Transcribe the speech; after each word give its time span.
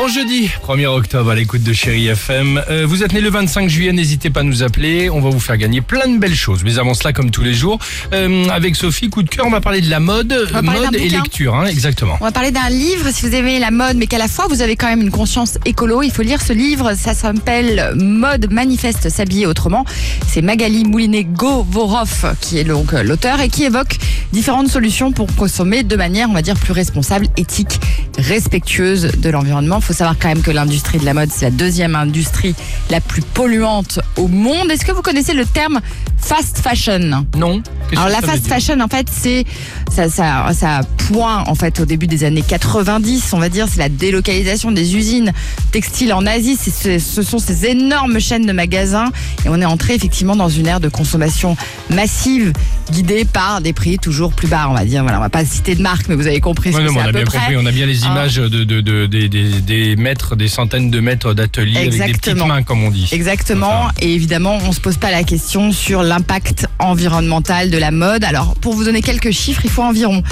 Bonjour. 0.00 0.09
Lundi 0.20 0.50
1er 0.66 0.86
octobre 0.86 1.30
à 1.30 1.34
l'écoute 1.34 1.62
de 1.62 1.72
Chéri 1.72 2.08
FM. 2.08 2.62
Euh, 2.68 2.84
vous 2.86 3.02
êtes 3.02 3.14
né 3.14 3.22
le 3.22 3.30
25 3.30 3.70
juillet, 3.70 3.90
n'hésitez 3.90 4.28
pas 4.28 4.40
à 4.40 4.42
nous 4.42 4.62
appeler. 4.62 5.08
On 5.08 5.18
va 5.22 5.30
vous 5.30 5.40
faire 5.40 5.56
gagner 5.56 5.80
plein 5.80 6.06
de 6.08 6.18
belles 6.18 6.34
choses. 6.34 6.62
Mais 6.62 6.78
avant 6.78 6.92
cela, 6.92 7.14
comme 7.14 7.30
tous 7.30 7.40
les 7.40 7.54
jours, 7.54 7.78
euh, 8.12 8.46
avec 8.50 8.76
Sophie, 8.76 9.08
coup 9.08 9.22
de 9.22 9.30
cœur, 9.30 9.46
on 9.46 9.50
va 9.50 9.62
parler 9.62 9.80
de 9.80 9.88
la 9.88 9.98
mode, 9.98 10.46
mode 10.62 10.94
et 10.94 11.04
bouquin. 11.04 11.22
lecture, 11.22 11.54
hein, 11.54 11.64
exactement. 11.64 12.18
On 12.20 12.24
va 12.24 12.32
parler 12.32 12.50
d'un 12.50 12.68
livre, 12.68 13.08
si 13.10 13.26
vous 13.26 13.34
aimez 13.34 13.58
la 13.58 13.70
mode, 13.70 13.96
mais 13.96 14.06
qu'à 14.06 14.18
la 14.18 14.28
fois 14.28 14.46
vous 14.46 14.60
avez 14.60 14.76
quand 14.76 14.88
même 14.88 15.00
une 15.00 15.10
conscience 15.10 15.56
écolo, 15.64 16.02
il 16.02 16.10
faut 16.10 16.22
lire 16.22 16.42
ce 16.42 16.52
livre. 16.52 16.92
Ça 16.98 17.14
s'appelle 17.14 17.94
Mode 17.96 18.52
manifeste 18.52 19.08
s'habiller 19.08 19.46
autrement. 19.46 19.86
C'est 20.28 20.42
Magali 20.42 20.84
Moulinet-Govorov 20.84 22.36
qui 22.42 22.58
est 22.58 22.64
donc 22.64 22.92
euh, 22.92 23.02
l'auteur 23.02 23.40
et 23.40 23.48
qui 23.48 23.64
évoque 23.64 23.96
différentes 24.34 24.68
solutions 24.68 25.12
pour 25.12 25.34
consommer 25.34 25.82
de 25.82 25.96
manière, 25.96 26.28
on 26.28 26.34
va 26.34 26.42
dire, 26.42 26.56
plus 26.56 26.72
responsable, 26.72 27.26
éthique, 27.38 27.80
respectueuse 28.18 29.12
de 29.16 29.30
l'environnement. 29.30 29.78
Il 29.78 29.84
faut 29.84 29.94
savoir 29.94 30.09
quand 30.18 30.28
même 30.28 30.42
que 30.42 30.50
l'industrie 30.50 30.98
de 30.98 31.04
la 31.04 31.14
mode, 31.14 31.30
c'est 31.30 31.46
la 31.46 31.50
deuxième 31.50 31.94
industrie 31.94 32.54
la 32.90 33.00
plus 33.00 33.22
polluante 33.22 34.00
au 34.16 34.28
monde. 34.28 34.70
Est-ce 34.70 34.84
que 34.84 34.92
vous 34.92 35.02
connaissez 35.02 35.34
le 35.34 35.44
terme 35.44 35.80
fast 36.20 36.58
fashion 36.58 37.26
Non 37.36 37.62
alors 37.92 38.06
la 38.08 38.20
fast 38.20 38.46
fashion, 38.46 38.78
en 38.78 38.86
fait, 38.86 39.08
c'est 39.10 39.44
ça, 39.90 40.08
ça, 40.08 40.46
ça 40.52 40.82
point 41.08 41.42
en 41.48 41.56
fait 41.56 41.80
au 41.80 41.84
début 41.84 42.06
des 42.06 42.22
années 42.22 42.44
90, 42.46 43.32
on 43.32 43.38
va 43.40 43.48
dire, 43.48 43.66
c'est 43.68 43.80
la 43.80 43.88
délocalisation 43.88 44.70
des 44.70 44.94
usines 44.94 45.32
textiles 45.72 46.12
en 46.12 46.24
Asie. 46.24 46.56
C'est- 46.56 47.00
ce 47.00 47.22
sont 47.22 47.40
ces 47.40 47.66
énormes 47.66 48.20
chaînes 48.20 48.46
de 48.46 48.52
magasins 48.52 49.06
et 49.44 49.48
on 49.48 49.60
est 49.60 49.64
entré 49.64 49.94
effectivement 49.96 50.36
dans 50.36 50.48
une 50.48 50.68
ère 50.68 50.78
de 50.78 50.88
consommation 50.88 51.56
massive, 51.90 52.52
guidée 52.92 53.24
par 53.24 53.60
des 53.60 53.72
prix 53.72 53.98
toujours 53.98 54.32
plus 54.34 54.46
bas. 54.46 54.68
On 54.70 54.74
va 54.74 54.84
dire, 54.84 55.02
voilà, 55.02 55.18
on 55.18 55.22
va 55.22 55.28
pas 55.28 55.44
citer 55.44 55.74
de 55.74 55.82
marque, 55.82 56.08
mais 56.08 56.14
vous 56.14 56.28
avez 56.28 56.38
compris 56.40 56.72
ce 56.72 56.76
Ouais, 56.78 56.84
non, 56.84 56.92
on 56.96 57.00
a 57.00 57.10
bien 57.10 57.24
compris, 57.24 57.56
on 57.56 57.66
a 57.66 57.72
bien 57.72 57.86
les 57.86 58.04
Ah. 58.04 58.12
images 58.12 58.36
de, 58.36 58.48
de, 58.64 58.80
de- 58.80 59.06
des- 59.06 59.28
des- 59.28 59.60
des 59.60 59.96
mètres, 59.96 60.36
des 60.36 60.46
centaines 60.48 60.92
de 60.92 61.00
mètres 61.00 61.34
d'ateliers 61.34 61.78
avec 61.88 61.90
des 62.06 62.12
petites 62.12 62.36
mains, 62.36 62.62
comme 62.62 62.84
on 62.84 62.90
dit. 62.90 63.08
Exactement. 63.10 63.88
Et 64.00 64.14
évidemment, 64.14 64.58
on 64.64 64.70
se 64.70 64.80
pose 64.80 64.96
pas 64.96 65.10
la 65.10 65.24
question 65.24 65.72
sur 65.72 66.04
l'impact 66.10 66.66
environnemental 66.80 67.70
de 67.70 67.78
la 67.78 67.92
mode. 67.92 68.24
Alors, 68.24 68.56
pour 68.56 68.74
vous 68.74 68.82
donner 68.82 69.00
quelques 69.00 69.30
chiffres, 69.30 69.60
il 69.64 69.70
faut 69.70 69.82
environ 69.82 70.22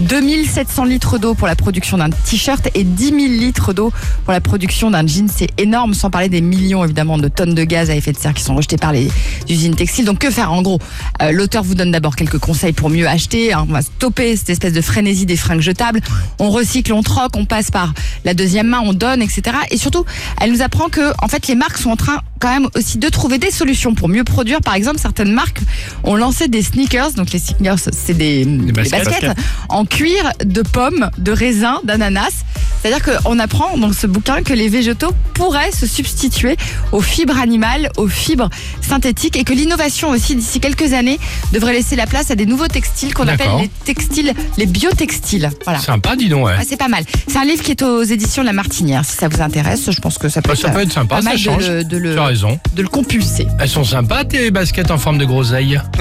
2700 0.00 0.84
litres 0.84 1.18
d'eau 1.18 1.34
pour 1.34 1.46
la 1.46 1.54
production 1.54 1.96
d'un 1.98 2.10
t-shirt 2.10 2.68
et 2.74 2.82
10 2.82 3.04
000 3.04 3.16
litres 3.18 3.72
d'eau 3.72 3.92
pour 4.24 4.32
la 4.32 4.40
production 4.40 4.90
d'un 4.90 5.06
jean. 5.06 5.28
C'est 5.28 5.48
énorme, 5.56 5.94
sans 5.94 6.10
parler 6.10 6.28
des 6.28 6.40
millions, 6.40 6.84
évidemment, 6.84 7.18
de 7.18 7.28
tonnes 7.28 7.54
de 7.54 7.62
gaz 7.62 7.88
à 7.88 7.94
effet 7.94 8.12
de 8.12 8.18
serre 8.18 8.34
qui 8.34 8.42
sont 8.42 8.56
rejetées 8.56 8.78
par 8.78 8.92
les 8.92 9.08
usines 9.48 9.76
textiles. 9.76 10.04
Donc, 10.04 10.18
que 10.18 10.30
faire? 10.30 10.52
En 10.52 10.62
gros 10.62 10.80
Euh, 11.22 11.30
L'auteur 11.30 11.62
vous 11.62 11.74
donne 11.76 11.92
d'abord 11.92 12.16
quelques 12.16 12.38
conseils 12.38 12.72
pour 12.72 12.90
mieux 12.90 13.06
acheter. 13.06 13.52
hein. 13.52 13.64
On 13.68 13.72
va 13.72 13.82
stopper 13.82 14.36
cette 14.36 14.50
espèce 14.50 14.72
de 14.72 14.80
frénésie 14.80 15.24
des 15.26 15.36
fringues 15.36 15.60
jetables. 15.60 16.00
On 16.40 16.50
recycle, 16.50 16.92
on 16.92 17.02
troque, 17.02 17.36
on 17.36 17.44
passe 17.44 17.70
par 17.70 17.94
la 18.24 18.34
deuxième 18.34 18.66
main, 18.66 18.80
on 18.84 18.92
donne, 18.92 19.22
etc. 19.22 19.42
Et 19.70 19.76
surtout, 19.76 20.04
elle 20.40 20.50
nous 20.50 20.62
apprend 20.62 20.88
que, 20.88 21.12
en 21.22 21.28
fait, 21.28 21.46
les 21.46 21.54
marques 21.54 21.78
sont 21.78 21.90
en 21.90 21.96
train 21.96 22.20
quand 22.40 22.48
même 22.52 22.68
aussi 22.76 22.98
de 22.98 23.08
trouver 23.08 23.38
des 23.38 23.50
solutions 23.50 23.94
pour 23.94 24.08
mieux 24.08 24.24
produire. 24.24 24.60
Par 24.60 24.74
exemple, 24.74 24.98
certaines 24.98 25.27
marques 25.32 25.60
ont 26.04 26.16
lancé 26.16 26.48
des 26.48 26.62
sneakers. 26.62 27.12
Donc 27.12 27.30
les 27.32 27.38
sneakers, 27.38 27.78
c'est 27.92 28.14
des, 28.14 28.44
des 28.44 28.72
baskets. 28.72 29.04
baskets, 29.04 29.36
en 29.68 29.84
cuir 29.84 30.32
de 30.44 30.62
pommes, 30.62 31.10
de 31.18 31.32
raisin, 31.32 31.80
d'ananas. 31.84 32.44
C'est-à-dire 32.82 33.02
qu'on 33.22 33.38
apprend 33.38 33.76
dans 33.76 33.92
ce 33.92 34.06
bouquin 34.06 34.42
que 34.42 34.52
les 34.52 34.68
végétaux 34.68 35.12
pourraient 35.34 35.72
se 35.72 35.86
substituer 35.86 36.56
aux 36.92 37.00
fibres 37.00 37.36
animales, 37.38 37.90
aux 37.96 38.08
fibres 38.08 38.48
synthétiques 38.80 39.36
et 39.36 39.44
que 39.44 39.52
l'innovation 39.52 40.10
aussi 40.10 40.34
d'ici 40.36 40.60
quelques 40.60 40.92
années 40.92 41.18
devrait 41.52 41.72
laisser 41.72 41.96
la 41.96 42.06
place 42.06 42.30
à 42.30 42.34
des 42.34 42.46
nouveaux 42.46 42.68
textiles 42.68 43.14
qu'on 43.14 43.28
appelle 43.28 43.50
les 43.60 43.68
textiles, 43.84 44.32
les 44.56 44.66
biotextiles. 44.66 45.50
Voilà. 45.64 45.80
Sympa, 45.80 46.16
dis 46.16 46.28
donc, 46.28 46.46
ouais. 46.46 46.54
Ah, 46.58 46.62
c'est 46.68 46.76
pas 46.78 46.88
mal. 46.88 47.04
C'est 47.26 47.38
un 47.38 47.44
livre 47.44 47.62
qui 47.62 47.72
est 47.72 47.82
aux 47.82 48.02
éditions 48.02 48.42
de 48.42 48.46
La 48.46 48.52
Martinière. 48.52 49.04
Si 49.04 49.16
ça 49.16 49.28
vous 49.28 49.40
intéresse, 49.42 49.90
je 49.90 50.00
pense 50.00 50.18
que 50.18 50.28
ça 50.28 50.40
peut, 50.42 50.50
Bah, 50.50 50.56
ça 50.56 50.70
peut 50.70 50.80
être 50.80 50.92
sympa, 50.92 51.16
pas 51.16 51.22
ça 51.22 51.30
mal 51.30 51.38
change. 51.38 51.66
de 51.68 51.72
le, 51.72 51.84
de 51.84 51.96
le- 51.96 52.14
Tu 52.14 52.20
as 52.20 52.24
raison. 52.26 52.58
de 52.74 52.82
le 52.82 52.88
compulser. 52.88 53.46
Elles 53.60 53.68
sont 53.68 53.84
sympas, 53.84 54.24
tes 54.24 54.50
baskets 54.50 54.90
en 54.90 54.98
forme 54.98 55.18
de 55.18 55.24
groseille. 55.24 55.80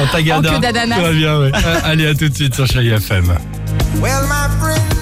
en 0.00 0.06
tagada. 0.12 0.50
En 0.50 0.54
queue 0.54 0.60
d'ananas. 0.60 0.98
Très 1.00 1.12
bien, 1.14 1.38
ouais. 1.40 1.50
Euh, 1.54 1.80
Allez, 1.84 2.06
à 2.06 2.14
tout 2.14 2.28
de 2.28 2.34
suite 2.34 2.54
sur 2.54 2.66
Chéri 2.66 2.88
FM. 2.88 3.34
Well, 3.98 4.26
my 4.28 4.48
friend. 4.60 4.99